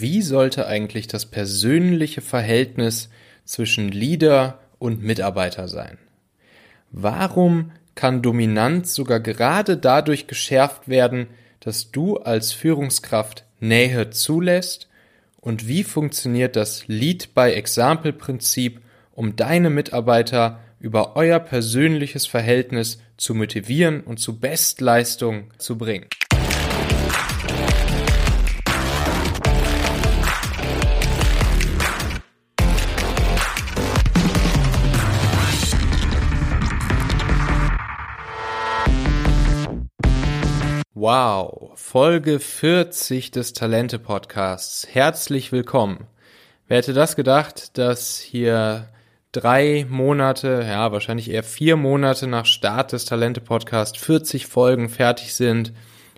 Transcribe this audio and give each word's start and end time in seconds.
Wie 0.00 0.22
sollte 0.22 0.66
eigentlich 0.66 1.08
das 1.08 1.26
persönliche 1.26 2.20
Verhältnis 2.20 3.08
zwischen 3.44 3.88
Leader 3.88 4.60
und 4.78 5.02
Mitarbeiter 5.02 5.66
sein? 5.66 5.98
Warum 6.90 7.72
kann 7.94 8.22
Dominanz 8.22 8.94
sogar 8.94 9.18
gerade 9.18 9.76
dadurch 9.76 10.28
geschärft 10.28 10.88
werden, 10.88 11.26
dass 11.60 11.90
du 11.90 12.16
als 12.18 12.52
Führungskraft 12.52 13.44
Nähe 13.58 14.10
zulässt? 14.10 14.88
Und 15.40 15.66
wie 15.66 15.82
funktioniert 15.82 16.54
das 16.54 16.86
Lead 16.86 17.34
by 17.34 17.52
Example 17.52 18.12
Prinzip, 18.12 18.80
um 19.12 19.34
deine 19.34 19.68
Mitarbeiter 19.68 20.60
über 20.80 21.16
euer 21.16 21.40
persönliches 21.40 22.26
Verhältnis 22.26 23.00
zu 23.16 23.34
motivieren 23.34 24.02
und 24.02 24.18
zu 24.20 24.38
Bestleistung 24.38 25.50
zu 25.58 25.76
bringen. 25.76 26.06
Wow, 41.10 41.70
Folge 41.74 42.38
40 42.38 43.30
des 43.30 43.54
Talente 43.54 43.98
Podcasts. 43.98 44.86
Herzlich 44.90 45.52
willkommen. 45.52 46.06
Wer 46.66 46.76
hätte 46.76 46.92
das 46.92 47.16
gedacht, 47.16 47.78
dass 47.78 48.18
hier 48.18 48.90
drei 49.32 49.86
Monate, 49.88 50.62
ja, 50.68 50.92
wahrscheinlich 50.92 51.30
eher 51.30 51.44
vier 51.44 51.76
Monate 51.76 52.26
nach 52.26 52.44
Start 52.44 52.92
des 52.92 53.06
Talente-Podcast 53.06 53.96
40 53.96 54.44
Folgen 54.48 54.90
fertig 54.90 55.32
sind, 55.32 55.72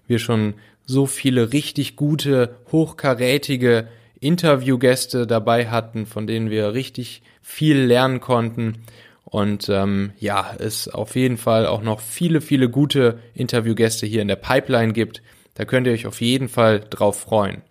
wir 0.08 0.18
schon 0.18 0.54
so 0.86 1.06
viele 1.06 1.52
richtig 1.52 1.94
gute, 1.94 2.56
hochkarätige 2.72 3.86
Interviewgäste 4.18 5.28
dabei 5.28 5.68
hatten, 5.68 6.04
von 6.04 6.26
denen 6.26 6.50
wir 6.50 6.74
richtig 6.74 7.22
viel 7.42 7.78
lernen 7.78 8.18
konnten. 8.18 8.82
Und 9.30 9.68
ähm, 9.68 10.12
ja, 10.18 10.54
es 10.58 10.88
auf 10.88 11.14
jeden 11.14 11.36
Fall 11.36 11.66
auch 11.66 11.82
noch 11.82 12.00
viele, 12.00 12.40
viele 12.40 12.68
gute 12.68 13.20
Interviewgäste 13.32 14.06
hier 14.06 14.22
in 14.22 14.28
der 14.28 14.36
Pipeline 14.36 14.92
gibt. 14.92 15.22
Da 15.54 15.64
könnt 15.64 15.86
ihr 15.86 15.92
euch 15.92 16.06
auf 16.06 16.20
jeden 16.20 16.48
Fall 16.48 16.84
drauf 16.90 17.20
freuen. 17.20 17.62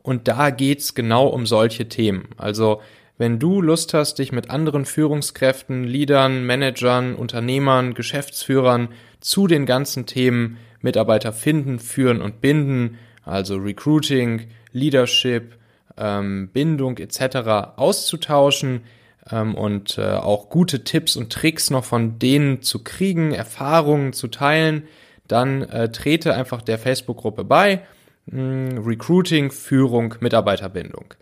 und 0.01 0.27
da 0.27 0.51
geht's 0.51 0.93
genau 0.93 1.27
um 1.27 1.45
solche 1.45 1.89
Themen. 1.89 2.29
Also 2.37 2.81
wenn 3.17 3.39
du 3.39 3.61
Lust 3.61 3.93
hast, 3.93 4.19
dich 4.19 4.31
mit 4.31 4.49
anderen 4.49 4.85
Führungskräften, 4.85 5.83
Leadern, 5.83 6.45
Managern, 6.45 7.15
Unternehmern, 7.15 7.93
Geschäftsführern 7.93 8.89
zu 9.19 9.47
den 9.47 9.65
ganzen 9.65 10.05
Themen 10.05 10.57
Mitarbeiter 10.81 11.33
finden, 11.33 11.79
führen 11.79 12.21
und 12.21 12.41
binden, 12.41 12.97
also 13.23 13.55
Recruiting, 13.55 14.47
Leadership, 14.71 15.57
ähm, 15.97 16.49
Bindung 16.51 16.97
etc. 16.97 17.77
auszutauschen 17.77 18.83
ähm, 19.31 19.55
und 19.55 19.97
äh, 19.97 20.11
auch 20.11 20.49
gute 20.49 20.83
Tipps 20.83 21.15
und 21.15 21.31
Tricks 21.31 21.70
noch 21.70 21.86
von 21.86 22.20
denen 22.20 22.61
zu 22.61 22.83
kriegen, 22.83 23.31
Erfahrungen 23.31 24.14
zu 24.14 24.27
teilen, 24.27 24.87
dann 25.27 25.64
äh, 25.64 25.92
trete 25.92 26.36
einfach 26.36 26.61
der 26.61 26.77
Facebook-Gruppe 26.77 27.43
bei 27.43 27.81
hm, 28.30 28.83
Recruiting, 28.86 29.52
Führung, 29.52 30.15
Mitarbeiterbindung. 30.20 31.14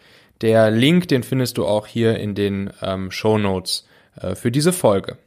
Der 0.42 0.72
Link, 0.72 1.08
den 1.08 1.24
findest 1.24 1.58
du 1.58 1.66
auch 1.66 1.88
hier 1.88 2.18
in 2.20 2.36
den 2.36 2.72
ähm, 2.82 3.12
Show 3.12 3.38
Notes 3.38 3.88
äh, 4.20 4.36
für 4.36 4.52
diese 4.52 4.74
Folge. 4.74 5.18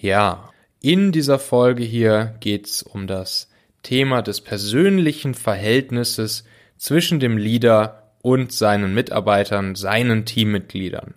Ja, 0.00 0.50
in 0.80 1.12
dieser 1.12 1.38
Folge 1.38 1.84
hier 1.84 2.34
geht's 2.40 2.82
um 2.82 3.06
das 3.06 3.48
Thema 3.82 4.22
des 4.22 4.40
persönlichen 4.40 5.34
Verhältnisses 5.34 6.44
zwischen 6.76 7.20
dem 7.20 7.38
Leader 7.38 8.03
und 8.24 8.52
seinen 8.52 8.94
Mitarbeitern, 8.94 9.74
seinen 9.74 10.24
Teammitgliedern. 10.24 11.12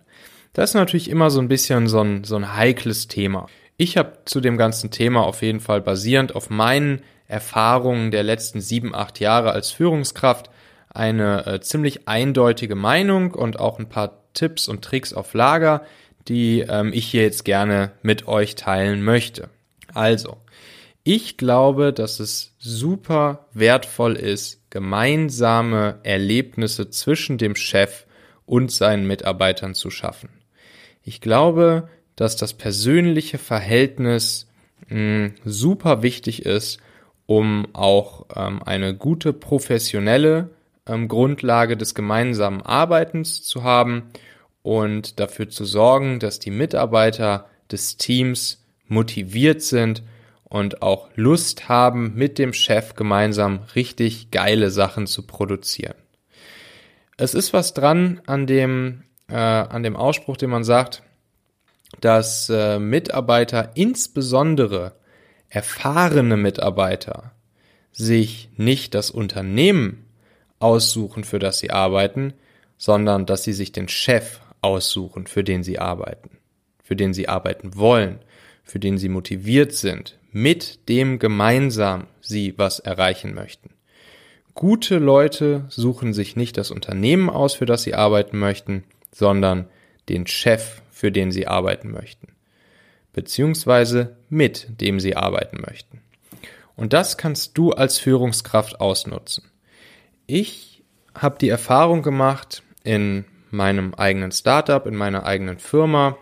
Das 0.52 0.70
ist 0.70 0.74
natürlich 0.74 1.08
immer 1.08 1.30
so 1.30 1.40
ein 1.40 1.48
bisschen 1.48 1.88
so 1.88 2.02
ein, 2.02 2.22
so 2.24 2.36
ein 2.36 2.54
heikles 2.54 3.08
Thema. 3.08 3.46
Ich 3.78 3.96
habe 3.96 4.18
zu 4.26 4.42
dem 4.42 4.58
ganzen 4.58 4.90
Thema 4.90 5.24
auf 5.24 5.40
jeden 5.40 5.60
Fall 5.60 5.80
basierend 5.80 6.36
auf 6.36 6.50
meinen 6.50 7.00
Erfahrungen 7.26 8.10
der 8.10 8.24
letzten 8.24 8.60
sieben, 8.60 8.94
acht 8.94 9.20
Jahre 9.20 9.52
als 9.52 9.70
Führungskraft 9.70 10.50
eine 10.90 11.46
äh, 11.46 11.60
ziemlich 11.60 12.08
eindeutige 12.08 12.74
Meinung 12.74 13.32
und 13.32 13.58
auch 13.58 13.78
ein 13.78 13.88
paar 13.88 14.24
Tipps 14.34 14.68
und 14.68 14.84
Tricks 14.84 15.14
auf 15.14 15.32
Lager, 15.32 15.82
die 16.28 16.60
ähm, 16.68 16.92
ich 16.92 17.06
hier 17.06 17.22
jetzt 17.22 17.46
gerne 17.46 17.92
mit 18.02 18.28
euch 18.28 18.54
teilen 18.54 19.02
möchte. 19.02 19.48
Also, 19.94 20.36
ich 21.04 21.38
glaube, 21.38 21.94
dass 21.94 22.20
es 22.20 22.54
super 22.58 23.46
wertvoll 23.54 24.14
ist, 24.14 24.57
gemeinsame 24.70 25.98
Erlebnisse 26.02 26.90
zwischen 26.90 27.38
dem 27.38 27.56
Chef 27.56 28.06
und 28.46 28.70
seinen 28.70 29.06
Mitarbeitern 29.06 29.74
zu 29.74 29.90
schaffen. 29.90 30.30
Ich 31.02 31.20
glaube, 31.20 31.88
dass 32.16 32.36
das 32.36 32.54
persönliche 32.54 33.38
Verhältnis 33.38 34.46
mh, 34.88 34.96
hm, 34.96 35.34
super 35.44 36.02
wichtig 36.02 36.44
ist, 36.44 36.80
um 37.26 37.68
auch 37.74 38.26
ähm, 38.34 38.62
eine 38.62 38.94
gute 38.94 39.32
professionelle 39.32 40.50
ähm, 40.86 41.08
Grundlage 41.08 41.76
des 41.76 41.94
gemeinsamen 41.94 42.62
Arbeitens 42.62 43.42
zu 43.42 43.62
haben 43.62 44.10
und 44.62 45.20
dafür 45.20 45.48
zu 45.48 45.64
sorgen, 45.64 46.18
dass 46.18 46.38
die 46.38 46.50
Mitarbeiter 46.50 47.46
des 47.70 47.96
Teams 47.96 48.64
motiviert 48.86 49.62
sind 49.62 50.02
und 50.48 50.82
auch 50.82 51.10
Lust 51.14 51.68
haben, 51.68 52.14
mit 52.14 52.38
dem 52.38 52.52
Chef 52.52 52.94
gemeinsam 52.94 53.60
richtig 53.74 54.30
geile 54.30 54.70
Sachen 54.70 55.06
zu 55.06 55.26
produzieren. 55.26 55.96
Es 57.16 57.34
ist 57.34 57.52
was 57.52 57.74
dran 57.74 58.20
an 58.26 58.46
dem, 58.46 59.04
äh, 59.28 59.34
an 59.34 59.82
dem 59.82 59.96
Ausspruch, 59.96 60.36
den 60.36 60.50
man 60.50 60.64
sagt, 60.64 61.02
dass 62.00 62.48
äh, 62.48 62.78
Mitarbeiter 62.78 63.72
insbesondere 63.74 64.94
erfahrene 65.48 66.36
Mitarbeiter 66.36 67.32
sich 67.92 68.50
nicht 68.56 68.94
das 68.94 69.10
Unternehmen 69.10 70.06
aussuchen, 70.60 71.24
für 71.24 71.38
das 71.38 71.58
sie 71.58 71.70
arbeiten, 71.70 72.34
sondern 72.76 73.26
dass 73.26 73.42
sie 73.44 73.52
sich 73.52 73.72
den 73.72 73.88
Chef 73.88 74.40
aussuchen, 74.60 75.26
für 75.26 75.42
den 75.42 75.62
sie 75.62 75.78
arbeiten, 75.78 76.38
für 76.82 76.96
den 76.96 77.14
sie 77.14 77.28
arbeiten 77.28 77.76
wollen, 77.76 78.20
für 78.62 78.78
den 78.78 78.98
sie 78.98 79.08
motiviert 79.08 79.72
sind, 79.72 80.18
mit 80.42 80.88
dem 80.88 81.18
gemeinsam 81.18 82.06
sie 82.20 82.54
was 82.56 82.78
erreichen 82.78 83.34
möchten. 83.34 83.70
Gute 84.54 84.98
Leute 84.98 85.66
suchen 85.68 86.12
sich 86.12 86.36
nicht 86.36 86.56
das 86.56 86.70
Unternehmen 86.70 87.30
aus, 87.30 87.54
für 87.54 87.66
das 87.66 87.82
sie 87.82 87.94
arbeiten 87.94 88.38
möchten, 88.38 88.84
sondern 89.12 89.68
den 90.08 90.26
Chef, 90.26 90.82
für 90.90 91.12
den 91.12 91.30
sie 91.30 91.46
arbeiten 91.46 91.90
möchten 91.90 92.28
beziehungsweise 93.18 94.16
mit 94.28 94.80
dem 94.80 95.00
sie 95.00 95.16
arbeiten 95.16 95.60
möchten. 95.60 96.00
Und 96.76 96.92
das 96.92 97.18
kannst 97.18 97.58
du 97.58 97.72
als 97.72 97.98
Führungskraft 97.98 98.80
ausnutzen. 98.80 99.50
Ich 100.28 100.84
habe 101.16 101.36
die 101.40 101.48
Erfahrung 101.48 102.02
gemacht 102.02 102.62
in 102.84 103.24
meinem 103.50 103.92
eigenen 103.94 104.30
Startup, 104.30 104.86
in 104.86 104.94
meiner 104.94 105.26
eigenen 105.26 105.58
Firma, 105.58 106.16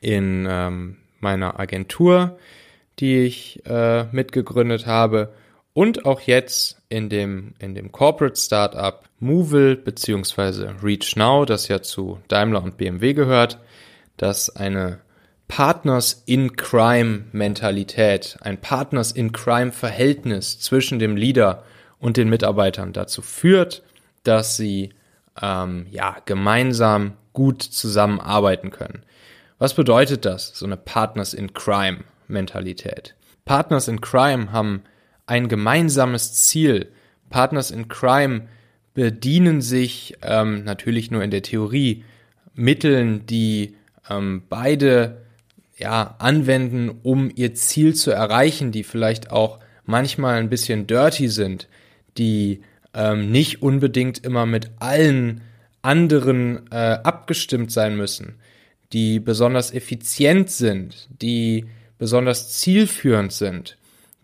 in 0.00 0.46
ähm, 0.48 0.98
meiner 1.18 1.58
Agentur, 1.58 2.38
die 3.00 3.20
ich 3.20 3.64
äh, 3.66 4.04
mitgegründet 4.12 4.86
habe 4.86 5.32
und 5.72 6.04
auch 6.04 6.20
jetzt 6.20 6.80
in 6.88 7.08
dem, 7.08 7.54
in 7.58 7.74
dem 7.74 7.90
Corporate 7.90 8.36
Startup 8.36 9.02
Movil 9.18 9.76
beziehungsweise 9.76 10.74
Reach 10.82 11.16
Now, 11.16 11.44
das 11.44 11.68
ja 11.68 11.82
zu 11.82 12.20
Daimler 12.28 12.62
und 12.62 12.76
BMW 12.76 13.12
gehört, 13.12 13.58
das 14.16 14.54
eine 14.54 15.00
Partners 15.48 16.22
in 16.26 16.56
Crime 16.56 17.24
Mentalität, 17.32 18.38
ein 18.40 18.60
Partners 18.60 19.12
in 19.12 19.32
Crime 19.32 19.72
Verhältnis 19.72 20.60
zwischen 20.60 20.98
dem 20.98 21.16
Leader 21.16 21.64
und 21.98 22.16
den 22.16 22.28
Mitarbeitern 22.28 22.92
dazu 22.92 23.20
führt, 23.20 23.82
dass 24.22 24.56
sie 24.56 24.94
ähm, 25.40 25.86
ja 25.90 26.16
gemeinsam 26.24 27.14
gut 27.32 27.62
zusammenarbeiten 27.62 28.70
können. 28.70 29.02
Was 29.58 29.74
bedeutet 29.74 30.24
das, 30.24 30.56
so 30.56 30.66
eine 30.66 30.76
Partners 30.76 31.34
in 31.34 31.52
Crime 31.52 32.04
Mentalität? 32.28 33.14
Partners 33.44 33.88
in 33.88 34.00
Crime 34.00 34.52
haben 34.52 34.82
ein 35.26 35.48
gemeinsames 35.48 36.34
Ziel. 36.34 36.92
Partners 37.30 37.70
in 37.70 37.88
Crime 37.88 38.48
bedienen 38.94 39.60
sich 39.60 40.16
ähm, 40.22 40.64
natürlich 40.64 41.10
nur 41.10 41.22
in 41.22 41.30
der 41.30 41.42
Theorie 41.42 42.04
Mitteln, 42.54 43.26
die 43.26 43.76
ähm, 44.08 44.42
beide 44.48 45.24
ja, 45.76 46.14
anwenden, 46.18 47.00
um 47.02 47.30
ihr 47.34 47.54
Ziel 47.54 47.94
zu 47.94 48.12
erreichen, 48.12 48.70
die 48.70 48.84
vielleicht 48.84 49.30
auch 49.32 49.58
manchmal 49.84 50.36
ein 50.36 50.48
bisschen 50.48 50.86
dirty 50.86 51.28
sind, 51.28 51.68
die 52.16 52.62
ähm, 52.94 53.30
nicht 53.30 53.62
unbedingt 53.62 54.24
immer 54.24 54.46
mit 54.46 54.70
allen 54.78 55.40
anderen 55.82 56.70
äh, 56.70 56.98
abgestimmt 57.02 57.72
sein 57.72 57.96
müssen, 57.96 58.36
die 58.92 59.18
besonders 59.18 59.74
effizient 59.74 60.50
sind, 60.50 61.08
die 61.20 61.66
besonders 62.04 62.50
zielführend 62.50 63.32
sind, 63.32 63.78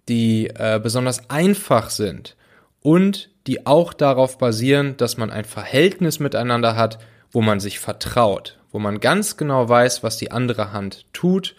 die 0.07 0.49
äh, 0.49 0.79
besonders 0.83 1.31
einfach 1.31 1.89
sind 1.89 2.37
und 2.83 3.31
die 3.47 3.65
auch 3.65 3.95
darauf 3.95 4.37
basieren, 4.37 4.99
dass 4.99 5.17
man 5.17 5.31
ein 5.31 5.47
Verhältnis 5.47 6.21
miteinander 6.21 6.77
hat, 6.77 6.99
wo 7.33 7.41
man 7.41 7.59
sich 7.59 7.79
vertraut, 7.79 8.59
wo 8.71 8.79
man 8.79 9.01
ganz 9.01 9.39
genau 9.39 9.67
weiß, 9.67 10.03
was 10.03 10.19
die 10.19 10.31
andere 10.31 10.75
Hand 10.75 11.07
tut 11.15 11.57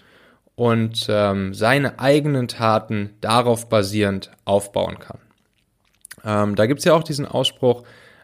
und 0.53 1.07
ähm, 1.09 1.55
seine 1.55 1.97
eigenen 1.97 2.47
Taten 2.47 3.15
darauf 3.19 3.67
basierend 3.67 4.29
aufbauen 4.45 4.99
kann. 4.99 5.17
Ähm, 6.23 6.55
da 6.55 6.67
gibt's 6.67 6.85
ja 6.85 6.93
auch 6.93 7.03
diesen 7.03 7.25
Ausspruch, 7.25 7.81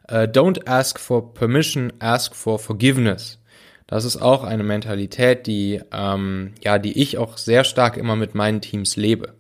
äh, 0.07 0.27
Don't 0.27 0.67
ask 0.67 0.99
for 0.99 1.33
permission, 1.33 1.91
ask 1.97 2.35
for 2.35 2.59
forgiveness. 2.59 3.39
Das 3.87 4.03
ist 4.03 4.17
auch 4.17 4.43
eine 4.43 4.63
Mentalität, 4.63 5.47
die, 5.47 5.81
ähm, 5.93 6.53
ja, 6.61 6.77
die 6.77 7.01
ich 7.01 7.17
auch 7.17 7.37
sehr 7.37 7.63
stark 7.63 7.95
immer 7.95 8.17
mit 8.17 8.35
meinen 8.35 8.59
Teams 8.59 8.97
lebe. 8.97 9.33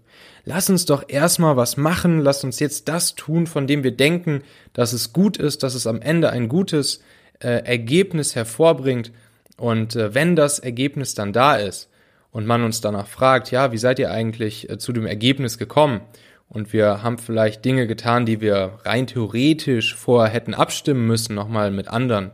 Lass 0.45 0.69
uns 0.69 0.85
doch 0.85 1.03
erstmal 1.09 1.57
was 1.57 1.75
machen, 1.75 2.21
lass 2.21 2.45
uns 2.45 2.61
jetzt 2.61 2.87
das 2.87 3.15
tun, 3.15 3.47
von 3.47 3.67
dem 3.67 3.83
wir 3.83 3.91
denken, 3.91 4.43
dass 4.71 4.93
es 4.93 5.11
gut 5.11 5.35
ist, 5.35 5.63
dass 5.63 5.75
es 5.75 5.85
am 5.85 6.01
Ende 6.01 6.29
ein 6.29 6.47
gutes 6.47 7.03
äh, 7.39 7.65
Ergebnis 7.65 8.35
hervorbringt. 8.35 9.11
Und 9.57 9.97
äh, 9.97 10.15
wenn 10.15 10.37
das 10.37 10.59
Ergebnis 10.59 11.13
dann 11.13 11.33
da 11.33 11.57
ist 11.57 11.89
und 12.31 12.45
man 12.45 12.63
uns 12.63 12.79
danach 12.79 13.07
fragt, 13.07 13.51
ja, 13.51 13.73
wie 13.73 13.77
seid 13.77 13.99
ihr 13.99 14.11
eigentlich 14.11 14.69
äh, 14.69 14.77
zu 14.77 14.93
dem 14.93 15.05
Ergebnis 15.05 15.57
gekommen? 15.57 15.99
Und 16.47 16.71
wir 16.71 17.03
haben 17.03 17.17
vielleicht 17.17 17.65
Dinge 17.65 17.85
getan, 17.85 18.25
die 18.25 18.39
wir 18.39 18.79
rein 18.85 19.07
theoretisch 19.07 19.95
vorher 19.95 20.33
hätten 20.33 20.53
abstimmen 20.53 21.05
müssen, 21.05 21.35
nochmal 21.35 21.71
mit 21.71 21.89
anderen 21.89 22.31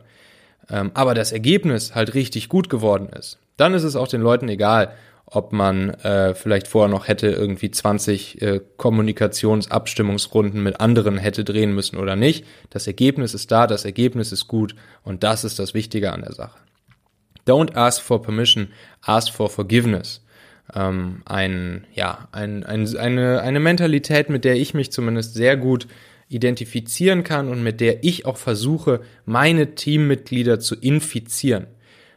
ähm, 0.70 0.90
aber 0.94 1.14
das 1.14 1.32
Ergebnis 1.32 1.94
halt 1.94 2.14
richtig 2.14 2.48
gut 2.48 2.68
geworden 2.68 3.08
ist, 3.08 3.38
dann 3.56 3.74
ist 3.74 3.84
es 3.84 3.96
auch 3.96 4.08
den 4.08 4.20
Leuten 4.20 4.48
egal, 4.48 4.92
ob 5.26 5.52
man 5.52 5.90
äh, 5.90 6.34
vielleicht 6.34 6.68
vorher 6.68 6.88
noch 6.88 7.08
hätte 7.08 7.28
irgendwie 7.28 7.70
20 7.70 8.42
äh, 8.42 8.60
Kommunikationsabstimmungsrunden 8.76 10.62
mit 10.62 10.80
anderen 10.80 11.18
hätte 11.18 11.44
drehen 11.44 11.74
müssen 11.74 11.96
oder 11.96 12.14
nicht. 12.14 12.44
Das 12.70 12.86
Ergebnis 12.86 13.34
ist 13.34 13.50
da, 13.50 13.66
das 13.66 13.84
Ergebnis 13.84 14.32
ist 14.32 14.48
gut 14.48 14.74
und 15.02 15.22
das 15.22 15.44
ist 15.44 15.58
das 15.58 15.74
Wichtige 15.74 16.12
an 16.12 16.22
der 16.22 16.32
Sache. 16.32 16.58
Don't 17.46 17.74
ask 17.74 18.00
for 18.02 18.22
permission, 18.22 18.68
ask 19.02 19.32
for 19.32 19.50
forgiveness. 19.50 20.22
Ähm, 20.74 21.22
ein, 21.26 21.86
ja, 21.92 22.28
ein, 22.32 22.64
ein, 22.64 22.96
eine, 22.96 23.42
eine 23.42 23.60
Mentalität, 23.60 24.30
mit 24.30 24.44
der 24.44 24.56
ich 24.56 24.72
mich 24.72 24.92
zumindest 24.92 25.34
sehr 25.34 25.56
gut 25.56 25.86
identifizieren 26.34 27.22
kann 27.24 27.48
und 27.48 27.62
mit 27.62 27.80
der 27.80 28.04
ich 28.04 28.26
auch 28.26 28.36
versuche, 28.36 29.00
meine 29.24 29.74
Teammitglieder 29.74 30.58
zu 30.60 30.74
infizieren. 30.74 31.66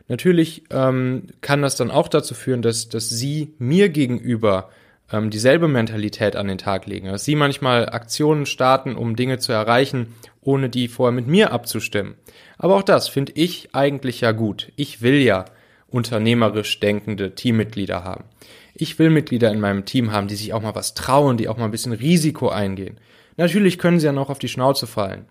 Natürlich 0.07 0.63
ähm, 0.69 1.23
kann 1.41 1.61
das 1.61 1.75
dann 1.75 1.91
auch 1.91 2.07
dazu 2.07 2.33
führen, 2.33 2.61
dass, 2.61 2.89
dass 2.89 3.09
sie 3.09 3.53
mir 3.59 3.89
gegenüber 3.89 4.69
ähm, 5.11 5.29
dieselbe 5.29 5.67
Mentalität 5.67 6.35
an 6.35 6.47
den 6.47 6.57
Tag 6.57 6.85
legen. 6.85 7.07
Dass 7.07 7.25
sie 7.25 7.35
manchmal 7.35 7.89
Aktionen 7.89 8.45
starten, 8.45 8.95
um 8.95 9.15
Dinge 9.15 9.39
zu 9.39 9.51
erreichen, 9.51 10.15
ohne 10.41 10.69
die 10.69 10.87
vorher 10.87 11.13
mit 11.13 11.27
mir 11.27 11.51
abzustimmen. 11.51 12.15
Aber 12.57 12.75
auch 12.75 12.83
das 12.83 13.09
finde 13.09 13.33
ich 13.35 13.69
eigentlich 13.73 14.21
ja 14.21 14.31
gut. 14.31 14.71
Ich 14.75 15.01
will 15.01 15.21
ja 15.21 15.45
unternehmerisch 15.89 16.79
denkende 16.79 17.35
Teammitglieder 17.35 18.03
haben. 18.03 18.25
Ich 18.73 18.99
will 18.99 19.09
Mitglieder 19.09 19.51
in 19.51 19.59
meinem 19.59 19.85
Team 19.85 20.11
haben, 20.11 20.27
die 20.27 20.35
sich 20.35 20.53
auch 20.53 20.61
mal 20.61 20.75
was 20.75 20.93
trauen, 20.93 21.37
die 21.37 21.47
auch 21.47 21.57
mal 21.57 21.65
ein 21.65 21.71
bisschen 21.71 21.93
Risiko 21.93 22.49
eingehen. 22.49 22.97
Natürlich 23.37 23.77
können 23.77 23.99
sie 23.99 24.07
ja 24.07 24.11
noch 24.11 24.29
auf 24.29 24.39
die 24.39 24.49
Schnauze 24.49 24.87
fallen. 24.87 25.25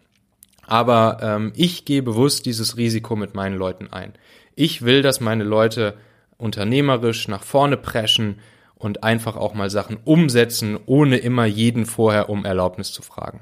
Aber 0.67 1.19
ähm, 1.21 1.53
ich 1.55 1.85
gehe 1.85 2.03
bewusst 2.03 2.47
dieses 2.47 2.77
Risiko 2.77 3.15
mit 3.15 3.35
meinen 3.35 3.57
Leuten 3.57 3.93
ein. 3.93 4.15
Ich 4.55 4.83
will, 4.83 5.03
dass 5.03 5.21
meine 5.21 5.45
Leute 5.45 5.97
unternehmerisch 6.39 7.29
nach 7.29 7.43
vorne 7.43 7.77
preschen 7.77 8.41
und 8.75 9.03
einfach 9.03 9.37
auch 9.37 9.55
mal 9.55 9.71
Sachen 9.71 9.99
umsetzen, 10.05 10.79
ohne 10.87 11.19
immer 11.19 11.47
jeden 11.47 11.87
vorher 11.87 12.29
um 12.29 12.45
Erlaubnis 12.45 12.93
zu 12.93 13.03
fragen. 13.03 13.41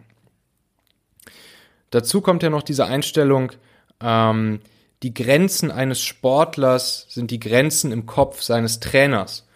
Dazu 1.90 2.20
kommt 2.20 2.42
ja 2.42 2.50
noch 2.50 2.62
diese 2.62 2.86
Einstellung, 2.86 3.52
ähm, 4.00 4.60
die 5.02 5.14
Grenzen 5.14 5.70
eines 5.70 6.02
Sportlers 6.02 7.06
sind 7.10 7.30
die 7.30 7.40
Grenzen 7.40 7.92
im 7.92 8.06
Kopf 8.06 8.42
seines 8.42 8.80
Trainers. 8.80 9.46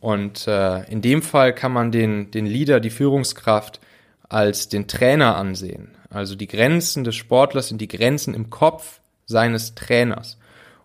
Und 0.00 0.46
äh, 0.46 0.84
in 0.90 1.00
dem 1.00 1.22
Fall 1.22 1.54
kann 1.54 1.72
man 1.72 1.90
den, 1.90 2.30
den 2.30 2.46
Leader, 2.46 2.78
die 2.78 2.90
Führungskraft, 2.90 3.80
als 4.28 4.68
den 4.68 4.88
Trainer 4.88 5.36
ansehen. 5.36 5.96
Also 6.10 6.34
die 6.34 6.46
Grenzen 6.46 7.04
des 7.04 7.16
Sportlers 7.16 7.68
sind 7.68 7.80
die 7.80 7.88
Grenzen 7.88 8.34
im 8.34 8.50
Kopf 8.50 9.00
seines 9.26 9.74
Trainers. 9.74 10.38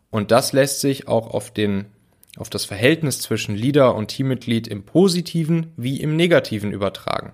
Und 0.10 0.31
das 0.31 0.54
lässt 0.54 0.81
sich 0.81 1.07
auch 1.07 1.28
auf 1.28 1.51
den 1.51 1.86
auf 2.36 2.50
das 2.50 2.66
Verhältnis 2.66 3.22
zwischen 3.22 3.56
Leader 3.56 3.94
und 3.94 4.07
Teammitglied 4.07 4.68
im 4.68 4.84
positiven 4.84 5.72
wie 5.78 6.01
im 6.01 6.16
negativen 6.16 6.72
übertragen. 6.72 7.34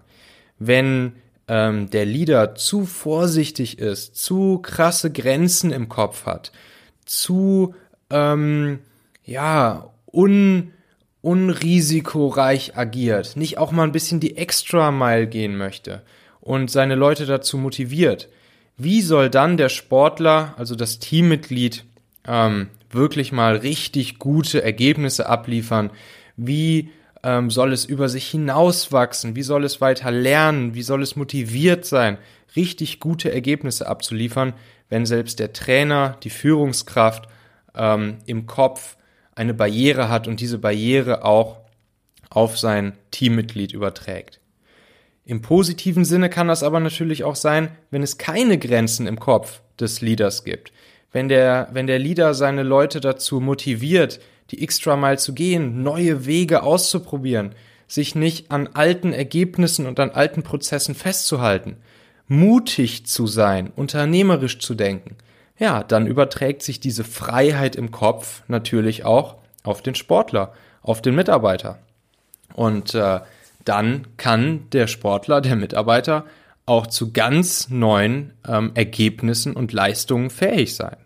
Wenn 0.58 1.14
ähm, 1.48 1.90
der 1.90 2.06
Leader 2.06 2.56
zu 2.56 2.86
vorsichtig 2.86 3.80
ist, 3.80 4.18
zu 4.18 4.60
krasse 4.60 5.12
Grenzen 5.12 5.72
im 5.72 5.88
Kopf 5.88 6.26
hat, 6.26 6.52
zu 7.06 7.76
ähm, 8.10 8.80
ja 9.24 9.90
un 10.12 10.74
unrisikoreich 11.22 12.78
agiert, 12.78 13.36
nicht 13.36 13.58
auch 13.58 13.72
mal 13.72 13.84
ein 13.84 13.92
bisschen 13.92 14.20
die 14.20 14.38
Extra 14.38 14.92
Mile 14.92 15.28
gehen 15.28 15.58
möchte 15.58 16.02
und 16.42 16.72
seine 16.72 16.96
Leute 16.96 17.26
dazu 17.26 17.58
motiviert, 17.58 18.30
wie 18.78 19.02
soll 19.02 19.30
dann 19.30 19.58
der 19.58 19.70
Sportler, 19.70 20.54
also 20.58 20.74
das 20.76 21.00
Teammitglied, 21.00 21.84
ähm, 22.26 22.70
wirklich 22.90 23.32
mal 23.34 23.58
richtig 23.58 24.20
gute 24.20 24.64
Ergebnisse 24.64 25.28
abliefern? 25.28 25.92
Wie 26.38 26.90
ähm, 27.22 27.52
soll 27.52 27.74
es 27.74 27.84
über 27.84 28.08
sich 28.08 28.28
hinauswachsen? 28.28 29.36
Wie 29.36 29.44
soll 29.44 29.66
es 29.66 29.82
weiter 29.82 30.12
lernen? 30.12 30.76
Wie 30.76 30.82
soll 30.82 31.04
es 31.04 31.18
motiviert 31.18 31.86
sein, 31.86 32.18
richtig 32.56 33.02
gute 33.02 33.34
Ergebnisse 33.34 33.88
abzuliefern, 33.88 34.54
wenn 34.88 35.06
selbst 35.06 35.40
der 35.40 35.52
Trainer, 35.52 36.18
die 36.24 36.30
Führungskraft 36.30 37.28
ähm, 37.76 38.20
im 38.26 38.48
Kopf 38.48 38.96
eine 39.36 39.54
Barriere 39.54 40.10
hat 40.10 40.28
und 40.28 40.40
diese 40.40 40.58
Barriere 40.58 41.24
auch 41.24 41.58
auf 42.30 42.58
sein 42.58 42.94
Teammitglied 43.12 43.74
überträgt. 43.74 44.40
Im 45.26 45.42
positiven 45.42 46.06
Sinne 46.06 46.30
kann 46.30 46.48
das 46.48 46.64
aber 46.64 46.80
natürlich 46.80 47.24
auch 47.24 47.36
sein, 47.36 47.70
wenn 47.92 48.04
es 48.04 48.18
keine 48.18 48.58
Grenzen 48.58 49.08
im 49.08 49.20
Kopf 49.20 49.62
des 49.80 50.02
Leaders 50.02 50.44
gibt. 50.44 50.72
Wenn 51.12 51.30
der, 51.30 51.70
wenn 51.72 51.88
der 51.88 52.00
Leader 52.00 52.34
seine 52.34 52.64
Leute 52.64 53.00
dazu 53.00 53.40
motiviert, 53.40 54.20
die 54.52 54.62
extra 54.64 54.96
mal 54.96 55.20
zu 55.20 55.34
gehen, 55.34 55.84
neue 55.84 56.26
Wege 56.26 56.64
auszuprobieren, 56.64 57.54
sich 57.88 58.16
nicht 58.16 58.52
an 58.52 58.70
alten 58.74 59.14
Ergebnissen 59.14 59.86
und 59.86 60.00
an 60.00 60.12
alten 60.12 60.44
Prozessen 60.44 60.96
festzuhalten, 60.96 61.78
mutig 62.28 63.06
zu 63.08 63.26
sein, 63.26 63.72
unternehmerisch 63.76 64.60
zu 64.60 64.76
denken, 64.76 65.16
ja, 65.60 65.84
dann 65.84 66.08
überträgt 66.08 66.64
sich 66.64 66.80
diese 66.80 67.04
Freiheit 67.04 67.76
im 67.76 67.92
Kopf 67.92 68.44
natürlich 68.48 69.04
auch 69.06 69.36
auf 69.64 69.82
den 69.82 69.94
Sportler, 69.94 70.54
auf 70.82 71.02
den 71.02 71.16
Mitarbeiter. 71.16 71.78
Und 72.54 72.96
äh, 72.96 73.20
dann 73.66 74.08
kann 74.18 74.70
der 74.72 74.88
Sportler, 74.88 75.42
der 75.42 75.56
Mitarbeiter 75.56 76.26
auch 76.66 76.88
zu 76.88 77.12
ganz 77.12 77.70
neuen 77.70 78.34
ähm, 78.48 78.72
Ergebnissen 78.74 79.54
und 79.54 79.74
Leistungen 79.74 80.30
fähig 80.30 80.76
sein. 80.76 80.98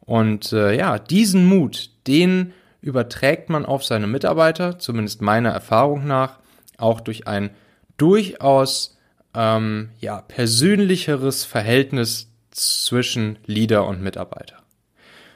Und 0.00 0.52
äh, 0.52 0.76
ja, 0.76 0.98
diesen 0.98 1.46
Mut, 1.46 1.90
den 2.06 2.52
überträgt 2.80 3.48
man 3.50 3.64
auf 3.64 3.84
seine 3.84 4.06
Mitarbeiter, 4.06 4.78
zumindest 4.78 5.22
meiner 5.22 5.50
Erfahrung 5.50 6.06
nach, 6.06 6.38
auch 6.76 7.00
durch 7.00 7.26
ein 7.26 7.50
durchaus 7.96 8.98
ähm, 9.34 9.90
ja, 10.00 10.20
persönlicheres 10.22 11.44
Verhältnis 11.44 12.33
zwischen 12.54 13.38
Leader 13.46 13.86
und 13.86 14.02
Mitarbeiter. 14.02 14.62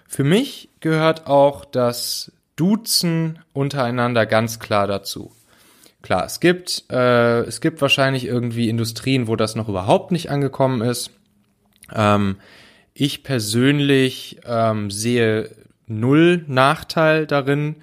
Für 0.06 0.24
mich 0.24 0.70
gehört 0.80 1.26
auch 1.26 1.64
das 1.64 2.32
Duzen 2.56 3.40
untereinander 3.52 4.26
ganz 4.26 4.58
klar 4.58 4.86
dazu. 4.86 5.32
Klar, 6.00 6.24
es 6.24 6.40
gibt, 6.40 6.84
äh, 6.90 7.40
es 7.42 7.60
gibt 7.60 7.82
wahrscheinlich 7.82 8.24
irgendwie 8.24 8.68
Industrien, 8.68 9.26
wo 9.26 9.36
das 9.36 9.54
noch 9.56 9.68
überhaupt 9.68 10.12
nicht 10.12 10.30
angekommen 10.30 10.80
ist. 10.80 11.10
Ähm, 11.92 12.36
ich 12.94 13.22
persönlich 13.22 14.40
ähm, 14.44 14.90
sehe 14.90 15.50
null 15.86 16.44
Nachteil 16.46 17.26
darin, 17.26 17.76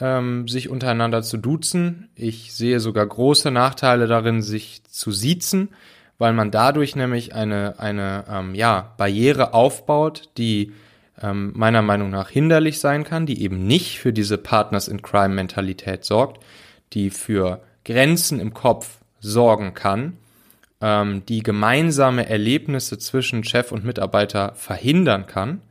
ähm, 0.00 0.48
sich 0.48 0.68
untereinander 0.68 1.22
zu 1.22 1.36
duzen. 1.36 2.08
Ich 2.14 2.54
sehe 2.54 2.80
sogar 2.80 3.06
große 3.06 3.50
Nachteile 3.50 4.06
darin, 4.06 4.42
sich 4.42 4.82
zu 4.84 5.10
siezen, 5.10 5.70
weil 6.18 6.32
man 6.32 6.50
dadurch 6.50 6.96
nämlich 6.96 7.34
eine, 7.34 7.78
eine 7.78 8.24
ähm, 8.28 8.54
ja, 8.54 8.92
Barriere 8.96 9.54
aufbaut, 9.54 10.30
die 10.36 10.72
ähm, 11.22 11.52
meiner 11.54 11.82
Meinung 11.82 12.10
nach 12.10 12.28
hinderlich 12.28 12.80
sein 12.80 13.04
kann, 13.04 13.26
die 13.26 13.42
eben 13.42 13.66
nicht 13.66 13.98
für 13.98 14.12
diese 14.12 14.38
Partners 14.38 14.88
in 14.88 15.02
Crime 15.02 15.34
Mentalität 15.34 16.04
sorgt, 16.04 16.44
die 16.92 17.10
für 17.10 17.62
Grenzen 17.84 18.40
im 18.40 18.52
Kopf 18.52 18.98
sorgen 19.20 19.74
kann, 19.74 20.16
ähm, 20.80 21.24
die 21.26 21.42
gemeinsame 21.42 22.28
Erlebnisse 22.28 22.98
zwischen 22.98 23.44
Chef 23.44 23.72
und 23.72 23.84
Mitarbeiter 23.84 24.52
verhindern 24.54 25.26
kann. 25.26 25.62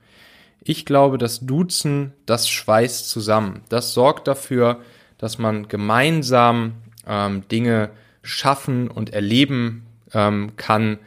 Ich 0.62 0.86
glaube, 0.86 1.18
das 1.18 1.42
Duzen, 1.42 2.14
das 2.26 2.50
schweißt 2.50 3.10
zusammen. 3.10 3.62
Das 3.70 3.94
sorgt 3.94 4.28
dafür, 4.28 4.82
dass 5.18 5.38
man 5.38 5.68
gemeinsam 5.68 6.74
ähm, 7.08 7.48
Dinge 7.48 7.90
schaffen 8.22 8.90
und 8.90 9.14
erleben 9.14 9.87
ähm, 10.14 10.54
kann, 10.58 11.00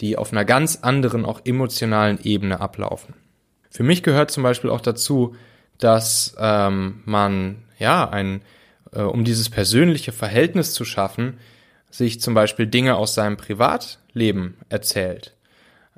die 0.00 0.16
auf 0.16 0.32
einer 0.32 0.44
ganz 0.44 0.80
anderen, 0.82 1.24
auch 1.24 1.40
emotionalen 1.44 2.18
Ebene 2.22 2.60
ablaufen. 2.60 3.14
Für 3.70 3.82
mich 3.82 4.02
gehört 4.02 4.30
zum 4.30 4.42
Beispiel 4.42 4.70
auch 4.70 4.80
dazu, 4.80 5.36
dass 5.78 6.34
ähm, 6.38 7.02
man 7.04 7.64
ja 7.78 8.08
ein, 8.08 8.42
äh, 8.92 9.02
um 9.02 9.24
dieses 9.24 9.50
persönliche 9.50 10.12
Verhältnis 10.12 10.72
zu 10.72 10.84
schaffen, 10.84 11.38
sich 11.90 12.20
zum 12.20 12.34
Beispiel 12.34 12.66
Dinge 12.66 12.96
aus 12.96 13.14
seinem 13.14 13.36
Privatleben 13.36 14.56
erzählt 14.68 15.34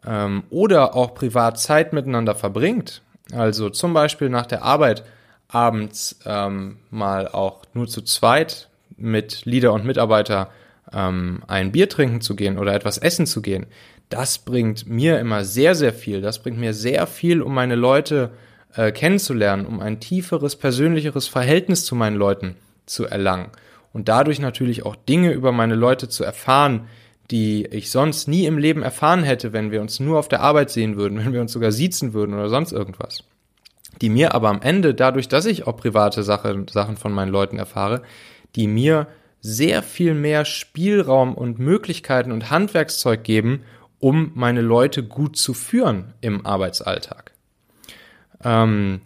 ähm, 0.04 0.44
oder 0.50 0.94
auch 0.94 1.14
privat 1.14 1.58
Zeit 1.58 1.92
miteinander 1.92 2.34
verbringt. 2.34 3.02
Also 3.32 3.70
zum 3.70 3.94
Beispiel 3.94 4.28
nach 4.28 4.46
der 4.46 4.62
Arbeit 4.62 5.04
abends 5.48 6.18
ähm, 6.24 6.78
mal 6.90 7.28
auch 7.28 7.62
nur 7.74 7.88
zu 7.88 8.02
zweit 8.02 8.68
mit 8.96 9.44
Leader 9.44 9.72
und 9.72 9.84
Mitarbeiter 9.84 10.50
ähm, 10.92 11.42
ein 11.46 11.72
Bier 11.72 11.88
trinken 11.88 12.20
zu 12.20 12.36
gehen 12.36 12.58
oder 12.58 12.74
etwas 12.74 12.98
essen 12.98 13.26
zu 13.26 13.42
gehen, 13.42 13.66
das 14.08 14.38
bringt 14.38 14.88
mir 14.88 15.18
immer 15.18 15.44
sehr, 15.44 15.74
sehr 15.74 15.92
viel. 15.92 16.20
Das 16.20 16.42
bringt 16.42 16.58
mir 16.58 16.72
sehr 16.72 17.06
viel, 17.06 17.42
um 17.42 17.54
meine 17.54 17.74
Leute 17.74 18.30
äh, 18.74 18.92
kennenzulernen, 18.92 19.66
um 19.66 19.80
ein 19.80 20.00
tieferes, 20.00 20.56
persönlicheres 20.56 21.28
Verhältnis 21.28 21.84
zu 21.84 21.94
meinen 21.94 22.16
Leuten 22.16 22.56
zu 22.86 23.04
erlangen. 23.04 23.50
Und 23.92 24.08
dadurch 24.08 24.38
natürlich 24.38 24.84
auch 24.84 24.96
Dinge 24.96 25.32
über 25.32 25.52
meine 25.52 25.74
Leute 25.74 26.08
zu 26.08 26.24
erfahren, 26.24 26.88
die 27.30 27.66
ich 27.66 27.90
sonst 27.90 28.28
nie 28.28 28.46
im 28.46 28.56
Leben 28.56 28.82
erfahren 28.82 29.22
hätte, 29.22 29.52
wenn 29.52 29.70
wir 29.70 29.82
uns 29.82 30.00
nur 30.00 30.18
auf 30.18 30.28
der 30.28 30.40
Arbeit 30.40 30.70
sehen 30.70 30.96
würden, 30.96 31.18
wenn 31.24 31.32
wir 31.32 31.40
uns 31.40 31.52
sogar 31.52 31.72
siezen 31.72 32.12
würden 32.12 32.34
oder 32.34 32.48
sonst 32.48 32.72
irgendwas. 32.72 33.24
Die 34.00 34.08
mir 34.08 34.34
aber 34.34 34.48
am 34.48 34.62
Ende, 34.62 34.94
dadurch, 34.94 35.28
dass 35.28 35.44
ich 35.44 35.66
auch 35.66 35.76
private 35.76 36.22
Sache, 36.22 36.64
Sachen 36.70 36.96
von 36.96 37.12
meinen 37.12 37.32
Leuten 37.32 37.58
erfahre, 37.58 38.02
die 38.54 38.66
mir 38.66 39.08
sehr 39.40 39.82
viel 39.82 40.14
mehr 40.14 40.44
Spielraum 40.44 41.34
und 41.34 41.58
Möglichkeiten 41.58 42.32
und 42.32 42.50
Handwerkszeug 42.50 43.24
geben, 43.24 43.64
um 43.98 44.32
meine 44.34 44.60
Leute 44.60 45.02
gut 45.02 45.36
zu 45.36 45.54
führen 45.54 46.14
im 46.20 46.46
Arbeitsalltag. 46.46 47.32
Ähm, 48.44 49.00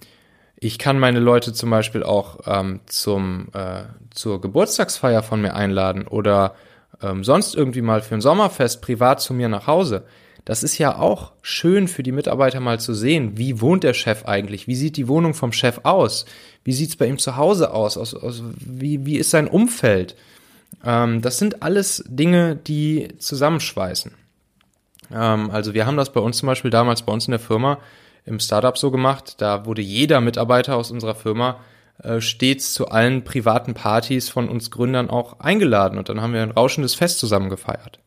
ich 0.57 0.79
kann 0.79 0.99
meine 0.99 1.19
Leute 1.19 1.53
zum 1.53 1.71
Beispiel 1.71 2.03
auch 2.03 2.41
ähm, 2.47 2.81
zum, 2.87 3.49
äh, 3.53 3.83
zur 4.11 4.41
Geburtstagsfeier 4.41 5.23
von 5.23 5.41
mir 5.41 5.55
einladen 5.55 6.07
oder 6.07 6.55
ähm, 7.03 7.25
sonst 7.25 7.55
irgendwie 7.55 7.83
mal 7.83 8.01
für 8.01 8.15
ein 8.15 8.21
Sommerfest 8.21 8.81
privat 8.81 9.21
zu 9.21 9.35
mir 9.35 9.49
nach 9.49 9.67
Hause. 9.67 10.05
Das 10.45 10.63
ist 10.63 10.79
ja 10.79 10.97
auch 10.99 11.33
schön 11.41 11.87
für 11.87 12.03
die 12.03 12.13
Mitarbeiter 12.13 12.61
mal 12.61 12.81
zu 12.81 12.95
sehen, 12.95 13.39
wie 13.39 13.61
wohnt 13.61 13.85
der 13.85 13.95
Chef 13.95 14.25
eigentlich, 14.25 14.67
wie 14.67 14.75
sieht 14.75 14.97
die 14.97 15.09
Wohnung 15.09 15.35
vom 15.35 15.53
Chef 15.53 15.81
aus, 15.85 16.27
wie 16.65 16.73
sieht's 16.73 16.97
bei 16.97 17.07
ihm 17.07 17.19
zu 17.19 17.37
Hause 17.37 17.73
aus, 17.73 17.97
aus, 17.97 18.15
aus 18.15 18.43
wie, 18.59 19.05
wie 19.05 19.17
ist 19.17 19.31
sein 19.31 19.49
Umfeld. 19.49 20.17
Ähm, 20.85 21.23
das 21.23 21.39
sind 21.39 21.63
alles 21.63 22.05
Dinge, 22.07 22.57
die 22.57 23.09
zusammenschweißen. 23.19 24.13
Ähm, 25.13 25.51
also 25.51 25.75
wir 25.75 25.87
haben 25.87 25.97
das 25.97 26.13
bei 26.13 26.21
uns 26.21 26.39
zum 26.39 26.47
Beispiel 26.47 26.71
damals 26.71 27.03
bei 27.03 27.13
uns 27.13 27.27
in 27.27 27.33
der 27.33 27.41
Firma 27.41 27.79
im 28.25 28.41
Startup 28.41 28.77
so 28.79 28.91
gemacht. 28.91 29.35
Da 29.39 29.67
wurde 29.67 29.83
jeder 29.83 30.21
Mitarbeiter 30.21 30.77
aus 30.77 30.91
unserer 30.91 31.15
Firma 31.15 31.61
äh, 32.03 32.21
stets 32.21 32.73
zu 32.73 32.89
allen 32.89 33.25
privaten 33.25 33.75
Partys 33.75 34.29
von 34.29 34.49
uns 34.49 34.71
Gründern 34.71 35.11
auch 35.11 35.41
eingeladen 35.41 35.99
und 35.99 36.09
dann 36.09 36.21
haben 36.21 36.33
wir 36.33 36.43
ein 36.43 36.51
rauschendes 36.51 36.95
Fest 36.95 37.19
zusammen 37.19 37.51
gefeiert. 37.51 38.01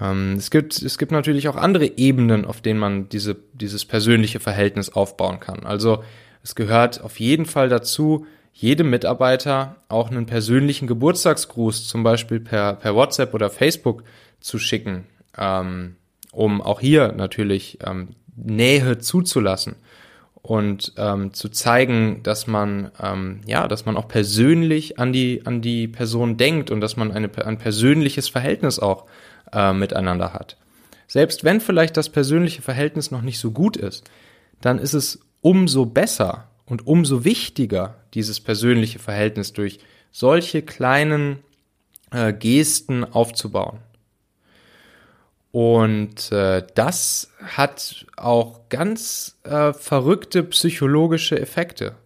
Ähm, 0.00 0.34
es 0.36 0.50
gibt, 0.50 0.80
es 0.80 0.98
gibt 0.98 1.12
natürlich 1.12 1.48
auch 1.48 1.56
andere 1.56 1.86
Ebenen, 1.98 2.44
auf 2.44 2.60
denen 2.60 2.80
man 2.80 3.08
diese, 3.08 3.36
dieses 3.52 3.84
persönliche 3.84 4.40
Verhältnis 4.40 4.90
aufbauen 4.90 5.40
kann. 5.40 5.64
Also 5.64 6.02
es 6.42 6.54
gehört 6.54 7.02
auf 7.02 7.20
jeden 7.20 7.46
Fall 7.46 7.68
dazu, 7.68 8.26
jedem 8.52 8.90
Mitarbeiter 8.90 9.76
auch 9.88 10.10
einen 10.10 10.26
persönlichen 10.26 10.86
Geburtstagsgruß, 10.86 11.88
zum 11.88 12.02
Beispiel 12.02 12.40
per, 12.40 12.74
per 12.74 12.94
WhatsApp 12.94 13.32
oder 13.34 13.48
Facebook 13.50 14.02
zu 14.40 14.58
schicken, 14.58 15.06
ähm, 15.38 15.96
um 16.32 16.60
auch 16.60 16.80
hier 16.80 17.12
natürlich 17.12 17.78
ähm, 17.86 18.08
Nähe 18.36 18.98
zuzulassen 18.98 19.76
und 20.42 20.92
ähm, 20.96 21.32
zu 21.32 21.48
zeigen, 21.48 22.22
dass 22.22 22.46
man 22.46 22.90
ähm, 23.02 23.40
ja, 23.46 23.68
dass 23.68 23.84
man 23.84 23.96
auch 23.96 24.08
persönlich 24.08 24.98
an 24.98 25.12
die 25.12 25.42
an 25.44 25.60
die 25.60 25.86
Person 25.88 26.36
denkt 26.36 26.70
und 26.70 26.80
dass 26.80 26.96
man 26.96 27.12
eine, 27.12 27.30
ein 27.44 27.58
persönliches 27.58 28.28
Verhältnis 28.28 28.78
auch 28.78 29.06
äh, 29.52 29.72
miteinander 29.72 30.32
hat. 30.32 30.56
Selbst 31.06 31.44
wenn 31.44 31.60
vielleicht 31.60 31.96
das 31.96 32.08
persönliche 32.08 32.62
Verhältnis 32.62 33.10
noch 33.10 33.22
nicht 33.22 33.38
so 33.38 33.50
gut 33.50 33.76
ist, 33.76 34.08
dann 34.60 34.78
ist 34.78 34.94
es 34.94 35.20
umso 35.40 35.86
besser 35.86 36.48
und 36.66 36.86
umso 36.86 37.24
wichtiger, 37.24 37.96
dieses 38.14 38.40
persönliche 38.40 38.98
Verhältnis 38.98 39.52
durch 39.52 39.78
solche 40.12 40.62
kleinen 40.62 41.38
äh, 42.10 42.32
Gesten 42.32 43.04
aufzubauen. 43.04 43.78
Und 45.52 46.30
äh, 46.30 46.64
das 46.74 47.32
hat 47.42 48.06
auch 48.16 48.68
ganz 48.68 49.38
äh, 49.42 49.72
verrückte 49.72 50.44
psychologische 50.44 51.40
Effekte. 51.40 51.96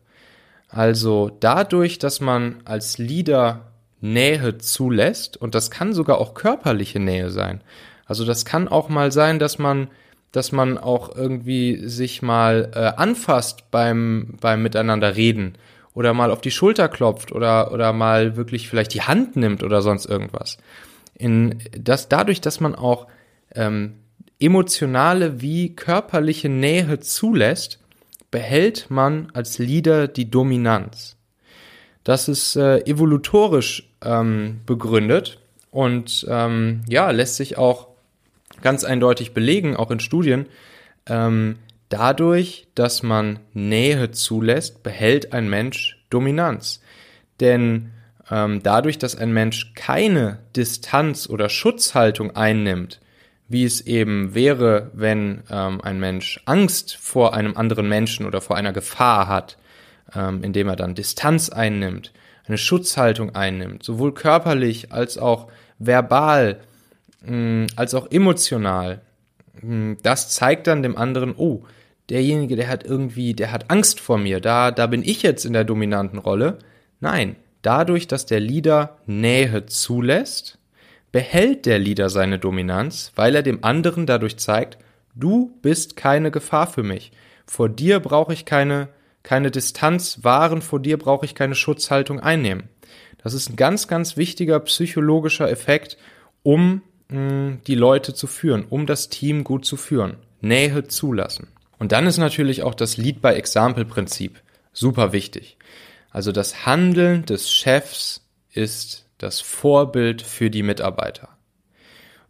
Also 0.69 1.31
dadurch, 1.41 1.99
dass 1.99 2.21
man 2.21 2.62
als 2.64 2.99
Leader 2.99 3.67
Nähe 4.00 4.59
zulässt, 4.59 5.37
und 5.37 5.55
das 5.55 5.71
kann 5.71 5.93
sogar 5.93 6.19
auch 6.19 6.35
körperliche 6.35 7.00
Nähe 7.00 7.31
sein. 7.31 7.61
Also 8.07 8.25
das 8.25 8.45
kann 8.45 8.69
auch 8.69 8.88
mal 8.88 9.12
sein, 9.12 9.38
dass 9.38 9.59
man, 9.59 9.88
dass 10.35 10.50
man 10.50 10.79
auch 10.79 11.14
irgendwie 11.14 11.87
sich 11.88 12.21
mal 12.21 12.73
äh, 12.75 13.00
anfasst 13.00 13.71
beim, 13.71 14.35
beim 14.41 14.64
Miteinander 14.64 15.14
reden 15.14 15.55
oder 15.95 16.12
mal 16.12 16.33
auf 16.33 16.41
die 16.41 16.50
Schulter 16.50 16.88
klopft 16.88 17.31
oder, 17.31 17.71
oder 17.71 17.93
mal 17.93 18.37
wirklich 18.37 18.69
vielleicht 18.69 18.95
die 18.95 19.03
Hand 19.03 19.37
nimmt 19.37 19.62
oder 19.62 19.81
sonst 19.81 20.07
irgendwas. 20.07 20.59
In 21.17 21.61
das, 21.79 22.09
dadurch, 22.09 22.41
dass 22.41 22.59
man 22.59 22.75
auch 22.75 23.07
ähm, 23.55 23.95
emotionale 24.41 25.41
wie 25.41 25.76
körperliche 25.76 26.49
Nähe 26.49 26.99
zulässt, 26.99 27.79
behält 28.33 28.91
man 28.91 29.31
als 29.35 29.59
Leader 29.59 30.09
die 30.09 30.33
Dominanz. 30.33 31.17
Das 32.03 32.29
ist 32.29 32.57
äh, 32.57 32.79
evolutorisch 32.87 33.88
ähm, 34.03 34.62
begründet 34.67 35.38
und 35.71 36.26
ähm, 36.29 36.83
ja, 36.88 37.12
lässt 37.12 37.37
sich 37.37 37.57
auch 37.57 37.93
ganz 38.64 38.83
eindeutig 38.83 39.35
belegen, 39.35 39.76
auch 39.76 39.92
in 39.92 40.00
Studien. 40.00 40.47
Ähm, 41.06 41.59
dadurch, 41.88 42.66
dass 42.75 43.04
man 43.04 43.38
Nähe 43.52 44.11
zulässt, 44.11 44.83
behält 44.83 45.33
ein 45.33 45.49
Mensch 45.49 46.04
Dominanz. 46.11 46.80
Denn 47.40 47.92
ähm, 48.30 48.62
dadurch, 48.62 48.99
dass 48.99 49.16
ein 49.16 49.33
Mensch 49.33 49.75
keine 49.75 50.38
Distanz 50.56 51.28
oder 51.28 51.49
Schutzhaltung 51.49 52.35
einnimmt, 52.35 53.00
wie 53.49 53.64
es 53.64 53.83
eben 53.83 54.35
wäre, 54.35 54.90
wenn 54.94 55.42
ähm, 55.50 55.80
ein 55.83 56.00
Mensch 56.00 56.40
Angst 56.47 56.97
vor 56.97 57.35
einem 57.35 57.56
anderen 57.56 57.88
Menschen 57.88 58.25
oder 58.25 58.40
vor 58.40 58.56
einer 58.56 58.73
Gefahr 58.73 59.28
hat, 59.28 59.59
ähm, 60.14 60.42
indem 60.42 60.68
er 60.68 60.76
dann 60.76 60.94
Distanz 60.94 61.50
einnimmt, 61.50 62.12
eine 62.47 62.59
Schutzhaltung 62.59 63.35
einnimmt, 63.35 63.83
sowohl 63.83 64.14
körperlich 64.14 64.92
als 64.92 65.18
auch 65.18 65.49
verbal, 65.78 66.61
als 67.76 67.95
auch 67.95 68.11
emotional. 68.11 69.00
Das 70.02 70.31
zeigt 70.31 70.66
dann 70.66 70.83
dem 70.83 70.97
anderen, 70.97 71.35
oh, 71.37 71.64
derjenige, 72.11 72.57
der 72.57 72.69
hat 72.69 72.85
irgendwie, 72.85 73.35
der 73.35 73.52
hat 73.52 73.71
Angst 73.71 74.00
vor 74.00 74.19
mir, 74.19 74.40
da, 74.40 74.71
da 74.71 74.87
bin 74.87 75.02
ich 75.02 75.23
jetzt 75.23 75.45
in 75.45 75.52
der 75.52 75.64
dominanten 75.64 76.19
Rolle. 76.19 76.59
Nein, 77.00 77.37
dadurch, 77.62 78.07
dass 78.07 78.26
der 78.26 78.40
Leader 78.40 78.99
Nähe 79.07 79.66
zulässt, 79.66 80.59
behält 81.12 81.66
der 81.66 81.78
Leader 81.78 82.11
seine 82.11 82.38
Dominanz, 82.38 83.12
weil 83.14 83.35
er 83.37 83.43
dem 83.43 83.62
anderen 83.62 84.04
dadurch 84.04 84.37
zeigt, 84.37 84.78
du 85.14 85.57
bist 85.62 85.97
keine 85.97 86.31
Gefahr 86.31 86.66
für 86.66 86.83
mich. 86.83 87.12
Vor 87.47 87.69
dir 87.69 88.00
brauche 88.00 88.33
ich 88.33 88.45
keine, 88.45 88.88
keine 89.23 89.50
Distanz 89.50 90.25
wahren, 90.25 90.61
vor 90.61 90.81
dir 90.81 90.99
brauche 90.99 91.25
ich 91.25 91.35
keine 91.35 91.54
Schutzhaltung 91.54 92.21
einnehmen. 92.21 92.64
Das 93.23 93.33
ist 93.33 93.49
ein 93.49 93.57
ganz, 93.57 93.88
ganz 93.88 94.16
wichtiger 94.16 94.61
psychologischer 94.61 95.50
Effekt, 95.50 95.97
um 96.43 96.83
die 97.11 97.75
Leute 97.75 98.14
zu 98.14 98.26
führen, 98.26 98.64
um 98.68 98.87
das 98.87 99.08
Team 99.08 99.44
gut 99.44 99.64
zu 99.64 99.76
führen. 99.76 100.16
Nähe 100.40 100.87
zulassen. 100.88 101.49
Und 101.78 101.92
dann 101.92 102.06
ist 102.06 102.18
natürlich 102.18 102.62
auch 102.62 102.75
das 102.75 102.96
Lead 102.96 103.20
by 103.20 103.28
Example 103.28 103.84
Prinzip 103.84 104.40
super 104.73 105.12
wichtig. 105.12 105.56
Also 106.11 106.32
das 106.32 106.66
Handeln 106.66 107.25
des 107.25 107.50
Chefs 107.50 108.26
ist 108.52 109.06
das 109.18 109.40
Vorbild 109.40 110.23
für 110.23 110.50
die 110.50 110.62
Mitarbeiter. 110.62 111.28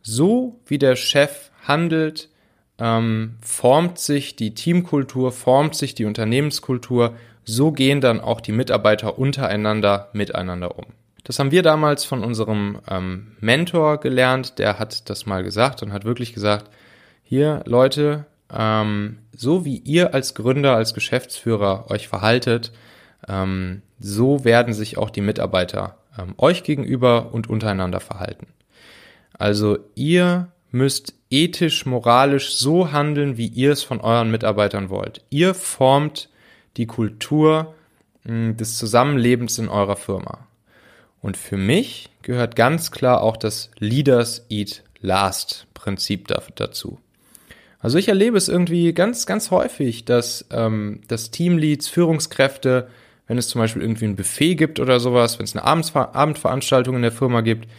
So 0.03 0.61
wie 0.67 0.79
der 0.79 0.97
Chef 0.97 1.51
handelt, 1.63 2.29
ähm, 2.79 3.37
formt 3.41 3.99
sich 3.99 4.37
die 4.37 4.55
Teamkultur, 4.55 5.33
formt 5.33 5.75
sich 5.75 5.95
die 5.95 6.05
Unternehmenskultur, 6.05 7.17
so 7.45 7.73
gehen 7.73 8.01
dann 8.01 8.21
auch 8.21 8.41
die 8.41 8.53
Mitarbeiter 8.53 9.19
untereinander 9.19 10.09
miteinander 10.13 10.79
um. 10.79 10.87
Das 11.25 11.39
haben 11.39 11.51
wir 11.51 11.63
damals 11.63 12.05
von 12.05 12.23
unserem 12.23 12.79
ähm, 12.89 13.33
Mentor 13.41 13.99
gelernt, 13.99 14.59
der 14.59 14.79
hat 14.79 15.09
das 15.09 15.27
mal 15.27 15.43
gesagt 15.43 15.83
und 15.83 15.93
hat 15.93 16.05
wirklich 16.05 16.35
gesagt, 16.35 16.71
hier 17.23 17.63
Leute, 17.67 18.27
ähm, 18.53 19.19
so 19.35 19.65
wie 19.65 19.79
ihr 19.79 20.13
als 20.13 20.35
Gründer, 20.35 20.77
als 20.77 20.93
Geschäftsführer 20.93 21.91
euch 21.91 22.09
verhaltet, 22.09 22.73
ähm, 23.27 23.83
so 23.99 24.45
werden 24.45 24.75
sich 24.75 24.99
auch 24.99 25.09
die 25.09 25.23
Mitarbeiter 25.23 25.97
ähm, 26.19 26.35
euch 26.37 26.63
gegenüber 26.63 27.33
und 27.33 27.49
untereinander 27.49 28.01
verhalten. 28.01 28.49
Also 29.33 29.79
ihr 29.95 30.49
müsst 30.71 31.15
ethisch, 31.31 31.87
moralisch 31.87 32.55
so 32.55 32.93
handeln, 32.93 33.37
wie 33.37 33.47
ihr 33.47 33.73
es 33.73 33.83
von 33.83 34.01
euren 34.01 34.31
Mitarbeitern 34.31 34.91
wollt. 34.91 35.23
Ihr 35.31 35.55
formt 35.55 36.29
die 36.77 36.87
Kultur 36.87 37.75
mh, 38.25 38.53
des 38.53 38.77
Zusammenlebens 38.77 39.59
in 39.59 39.69
eurer 39.69 39.97
Firma. 39.97 40.47
Und 41.25 41.39
für 41.39 41.57
mich 41.57 42.11
gehört 42.21 42.55
ganz 42.55 42.91
klar 42.91 43.23
auch 43.23 43.39
das 43.39 43.71
Leaders 43.79 44.45
Eat 44.51 44.83
Last 45.01 45.67
Prinzip 45.73 46.29
dazu. 46.29 46.99
Also 47.79 47.97
ich 47.97 48.09
erlebe 48.09 48.37
es 48.37 48.51
irgendwie 48.51 48.93
ganz, 48.93 49.25
ganz 49.25 49.51
häufig, 49.51 50.05
dass, 50.05 50.45
ähm, 50.51 51.01
dass 51.09 51.31
Teamleads, 51.31 51.89
Führungskräfte, 51.89 52.89
wenn 53.27 53.39
es 53.39 53.49
zum 53.49 53.59
Beispiel 53.59 53.81
irgendwie 53.81 54.05
ein 54.05 54.17
Buffet 54.17 54.57
gibt 54.57 54.81
oder 54.81 55.01
sowas, 55.01 55.39
wenn 55.39 55.45
es 55.45 55.57
eine 55.57 55.65
Abendsver 55.65 56.15
Abendveranstaltung 56.15 56.97
in 56.97 57.03
der 57.03 57.11
Firma 57.11 57.41
gibt, 57.41 57.71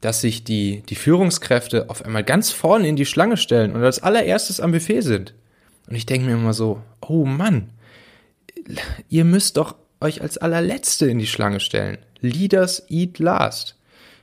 dass 0.00 0.22
sich 0.22 0.42
die, 0.42 0.82
die 0.88 0.94
Führungskräfte 0.94 1.90
auf 1.90 2.06
einmal 2.06 2.24
ganz 2.24 2.52
vorne 2.52 2.88
in 2.88 2.96
die 2.96 3.04
Schlange 3.04 3.36
stellen 3.36 3.74
und 3.74 3.84
als 3.84 4.02
allererstes 4.02 4.60
am 4.60 4.72
Buffet 4.72 5.02
sind. 5.02 5.34
Und 5.90 5.94
ich 5.94 6.06
denke 6.06 6.26
mir 6.26 6.36
immer 6.36 6.54
so, 6.54 6.80
oh 7.02 7.26
Mann, 7.26 7.68
ihr 9.10 9.26
müsst 9.26 9.58
doch 9.58 9.74
euch 10.04 10.22
als 10.22 10.38
allerletzte 10.38 11.06
in 11.06 11.18
die 11.18 11.26
Schlange 11.26 11.60
stellen. 11.60 11.98
Leaders 12.20 12.84
eat 12.88 13.18
last. 13.18 13.76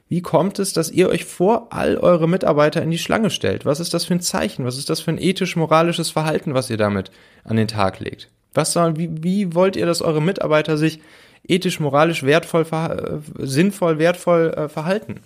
Wie 0.08 0.22
kommt 0.22 0.60
es, 0.60 0.74
dass 0.74 0.92
ihr 0.92 1.10
euch 1.10 1.24
vor 1.24 1.68
all 1.72 1.98
eure 1.98 2.28
Mitarbeiter 2.28 2.82
in 2.82 2.92
die 2.92 2.98
Schlange 2.98 3.30
stellt? 3.30 3.66
Was 3.66 3.80
ist 3.80 3.94
das 3.94 4.06
für 4.06 4.14
ein 4.14 4.22
Zeichen? 4.22 4.66
Was 4.66 4.78
ist 4.78 4.90
das 4.90 5.00
für 5.00 5.12
ein 5.12 5.18
ethisch-moralisches 5.18 6.12
Verhalten, 6.12 6.54
was 6.54 6.70
ihr 6.70 6.78
damit 6.78 7.12
an 7.44 7.56
den 7.56 7.70
Tag 7.70 8.00
legt? 8.00 8.30
Was 8.54 8.74
soll, 8.74 8.98
wie, 8.98 9.10
wie 9.24 9.56
wollt 9.56 9.78
ihr, 9.78 9.86
dass 9.86 10.02
eure 10.02 10.22
Mitarbeiter 10.22 10.78
sich 10.78 11.00
ethisch, 11.48 11.80
moralisch 11.80 12.24
wertvoll, 12.24 12.66
äh, 12.72 13.46
sinnvoll, 13.46 14.00
wertvoll 14.00 14.54
äh, 14.56 14.68
verhalten? 14.68 15.22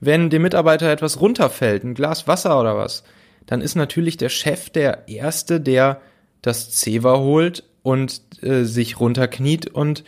Wenn 0.00 0.30
dem 0.30 0.42
Mitarbeiter 0.42 0.90
etwas 0.90 1.20
runterfällt, 1.20 1.84
ein 1.84 1.94
Glas 1.94 2.26
Wasser 2.26 2.58
oder 2.58 2.76
was, 2.76 3.04
dann 3.46 3.60
ist 3.60 3.74
natürlich 3.74 4.16
der 4.16 4.30
Chef 4.30 4.70
der 4.70 5.06
Erste, 5.06 5.60
der 5.60 6.00
das 6.40 6.70
Zewa 6.70 7.18
holt 7.18 7.62
und 7.82 8.22
äh, 8.44 8.64
sich 8.64 9.00
runterkniet 9.00 9.68
und 9.68 10.04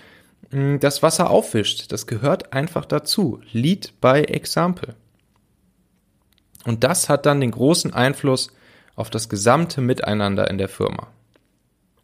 mh, 0.50 0.78
das 0.78 1.02
Wasser 1.02 1.31
aufwischt. 1.31 1.93
Das 1.93 2.07
gehört 2.07 2.52
einfach 2.52 2.85
dazu. 2.85 3.40
Lead 3.52 4.00
by 4.00 4.23
Example. 4.23 4.95
Und 6.64 6.85
das 6.85 7.09
hat 7.09 7.26
dann 7.26 7.40
den 7.40 7.52
großen 7.52 7.95
Einfluss 7.95 8.50
auf 8.97 9.11
das 9.11 9.28
gesamte 9.28 9.81
Miteinander 9.81 10.50
in 10.50 10.59
der 10.59 10.69
Firma. 10.69 11.09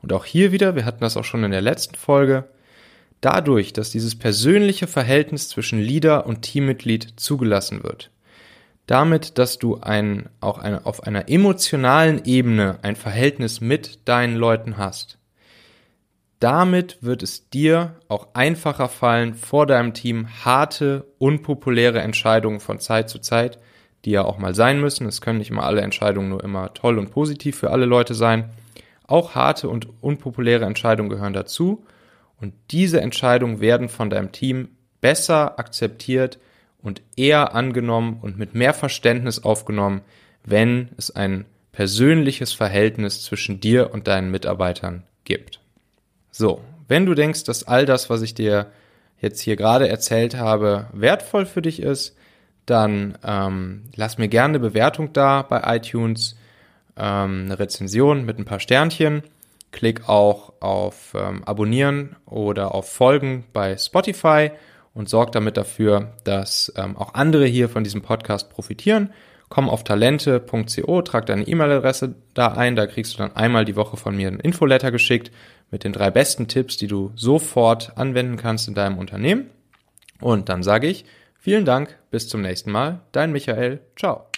Und 0.02 0.12
auch 0.12 0.24
hier 0.24 0.52
wieder, 0.52 0.74
wir 0.74 0.84
hatten 0.84 1.00
das 1.00 1.16
auch 1.16 1.24
schon 1.24 1.44
in 1.44 1.50
der 1.50 1.60
letzten 1.60 1.94
Folge, 1.94 2.44
dadurch, 3.20 3.72
dass 3.72 3.90
dieses 3.90 4.18
persönliche 4.18 4.86
Verhältnis 4.86 5.48
zwischen 5.48 5.80
Leader 5.80 6.26
und 6.26 6.42
Teammitglied 6.42 7.14
zugelassen 7.16 7.82
wird, 7.82 8.10
damit, 8.86 9.38
dass 9.38 9.58
du 9.58 9.78
ein, 9.80 10.28
auch 10.40 10.58
eine, 10.58 10.86
auf 10.86 11.04
einer 11.04 11.28
emotionalen 11.28 12.24
Ebene 12.24 12.78
ein 12.82 12.96
Verhältnis 12.96 13.60
mit 13.60 14.00
deinen 14.06 14.36
Leuten 14.36 14.76
hast, 14.76 15.18
damit 16.42 16.98
wird 17.02 17.22
es 17.22 17.48
dir 17.50 17.94
auch 18.08 18.34
einfacher 18.34 18.88
fallen, 18.88 19.34
vor 19.34 19.66
deinem 19.66 19.94
Team 19.94 20.26
harte, 20.44 21.06
unpopuläre 21.18 22.00
Entscheidungen 22.00 22.58
von 22.58 22.80
Zeit 22.80 23.08
zu 23.08 23.20
Zeit, 23.20 23.60
die 24.04 24.10
ja 24.10 24.24
auch 24.24 24.38
mal 24.38 24.54
sein 24.54 24.80
müssen, 24.80 25.06
es 25.06 25.20
können 25.20 25.38
nicht 25.38 25.50
immer 25.50 25.62
alle 25.62 25.82
Entscheidungen 25.82 26.30
nur 26.30 26.42
immer 26.42 26.74
toll 26.74 26.98
und 26.98 27.12
positiv 27.12 27.56
für 27.56 27.70
alle 27.70 27.86
Leute 27.86 28.14
sein, 28.14 28.50
auch 29.06 29.36
harte 29.36 29.68
und 29.68 29.88
unpopuläre 30.00 30.64
Entscheidungen 30.64 31.10
gehören 31.10 31.32
dazu. 31.32 31.84
Und 32.40 32.54
diese 32.72 33.00
Entscheidungen 33.00 33.60
werden 33.60 33.88
von 33.88 34.10
deinem 34.10 34.32
Team 34.32 34.70
besser 35.00 35.60
akzeptiert 35.60 36.40
und 36.82 37.02
eher 37.16 37.54
angenommen 37.54 38.18
und 38.20 38.36
mit 38.36 38.54
mehr 38.54 38.74
Verständnis 38.74 39.44
aufgenommen, 39.44 40.00
wenn 40.44 40.88
es 40.96 41.14
ein 41.14 41.44
persönliches 41.70 42.52
Verhältnis 42.52 43.22
zwischen 43.22 43.60
dir 43.60 43.92
und 43.92 44.08
deinen 44.08 44.30
Mitarbeitern 44.30 45.04
gibt. 45.24 45.61
So, 46.32 46.62
wenn 46.88 47.06
du 47.06 47.14
denkst, 47.14 47.44
dass 47.44 47.68
all 47.68 47.86
das, 47.86 48.10
was 48.10 48.22
ich 48.22 48.34
dir 48.34 48.72
jetzt 49.20 49.40
hier 49.40 49.54
gerade 49.54 49.88
erzählt 49.88 50.34
habe, 50.36 50.86
wertvoll 50.92 51.46
für 51.46 51.62
dich 51.62 51.80
ist, 51.80 52.16
dann 52.66 53.18
ähm, 53.22 53.84
lass 53.94 54.18
mir 54.18 54.28
gerne 54.28 54.52
eine 54.52 54.60
Bewertung 54.60 55.12
da 55.12 55.42
bei 55.42 55.76
iTunes, 55.76 56.36
ähm, 56.96 57.44
eine 57.44 57.58
Rezension 57.58 58.24
mit 58.24 58.38
ein 58.38 58.44
paar 58.44 58.60
Sternchen. 58.60 59.22
Klick 59.72 60.08
auch 60.08 60.54
auf 60.60 61.14
ähm, 61.14 61.44
Abonnieren 61.44 62.16
oder 62.26 62.74
auf 62.74 62.90
Folgen 62.90 63.44
bei 63.52 63.76
Spotify 63.76 64.50
und 64.94 65.08
sorg 65.08 65.32
damit 65.32 65.56
dafür, 65.56 66.12
dass 66.24 66.72
ähm, 66.76 66.96
auch 66.96 67.14
andere 67.14 67.46
hier 67.46 67.68
von 67.68 67.84
diesem 67.84 68.02
Podcast 68.02 68.50
profitieren. 68.50 69.12
Komm 69.48 69.68
auf 69.68 69.84
talente.co, 69.84 71.02
trag 71.02 71.26
deine 71.26 71.46
E-Mail-Adresse 71.46 72.14
da 72.32 72.48
ein, 72.48 72.74
da 72.74 72.86
kriegst 72.86 73.14
du 73.14 73.18
dann 73.18 73.36
einmal 73.36 73.66
die 73.66 73.76
Woche 73.76 73.98
von 73.98 74.16
mir 74.16 74.28
ein 74.28 74.40
Infoletter 74.40 74.90
geschickt 74.90 75.30
mit 75.72 75.82
den 75.82 75.92
drei 75.92 76.10
besten 76.10 76.46
Tipps, 76.46 76.76
die 76.76 76.86
du 76.86 77.10
sofort 77.16 77.98
anwenden 77.98 78.36
kannst 78.36 78.68
in 78.68 78.74
deinem 78.74 78.98
Unternehmen. 78.98 79.50
Und 80.20 80.48
dann 80.48 80.62
sage 80.62 80.86
ich 80.86 81.04
vielen 81.40 81.64
Dank, 81.64 81.98
bis 82.12 82.28
zum 82.28 82.42
nächsten 82.42 82.70
Mal, 82.70 83.00
dein 83.10 83.32
Michael, 83.32 83.80
ciao. 83.96 84.31